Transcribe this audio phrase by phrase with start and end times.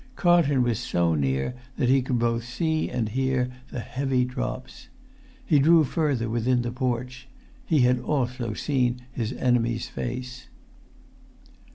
[0.15, 4.87] Carlton was so near that he could both see and hear the heavy drops.
[5.45, 7.27] He drew further within the porch:
[7.67, 10.47] he had also seen his enemy's face.